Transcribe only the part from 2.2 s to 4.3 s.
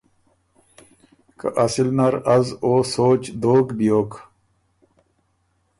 از او سوچ دوک بيوک۔